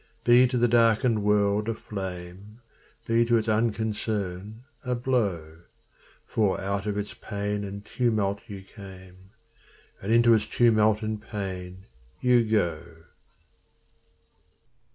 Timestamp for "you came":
8.47-9.29